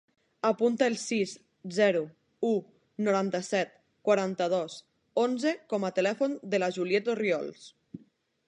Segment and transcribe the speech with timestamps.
[0.47, 1.33] Apunta el sis,
[1.75, 2.01] zero,
[2.47, 2.55] u,
[3.09, 3.77] noranta-set,
[4.09, 4.81] quaranta-dos,
[5.27, 7.73] onze com a telèfon de la Juliet Orriols.